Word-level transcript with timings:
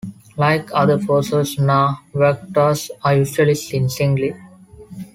Like 0.35 0.71
other 0.73 0.97
"Phocoena", 0.97 1.99
vaquitas 2.11 2.89
are 3.03 3.17
usually 3.17 3.53
seen 3.53 3.87
singly. 3.87 4.33